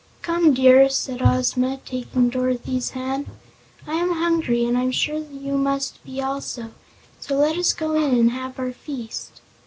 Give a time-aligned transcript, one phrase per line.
[0.23, 3.27] "Come, dear," said Ozma, taking Dorothy's hand,
[3.85, 6.71] "I am hungry and I'm sure you must be also;
[7.19, 9.41] so let us go in and have our feast."